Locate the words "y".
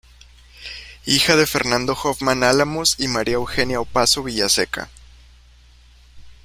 2.97-3.07